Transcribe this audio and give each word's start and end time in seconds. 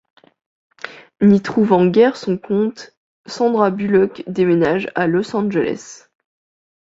N'y 1.21 1.43
trouvant 1.43 1.85
guère 1.85 2.17
son 2.17 2.35
compte, 2.35 2.97
Sandra 3.27 3.69
Bullock 3.69 4.23
déménage 4.25 4.89
à 4.95 5.05
Los 5.05 5.35
Angeles. 5.35 6.07